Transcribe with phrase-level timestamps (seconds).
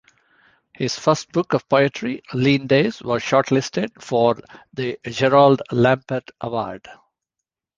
[0.73, 4.39] His first book of poetry "Lean Days" was shortlisted for
[4.73, 6.87] the Gerald Lampert Award.